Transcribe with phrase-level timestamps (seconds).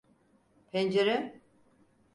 [0.73, 1.41] Pencere…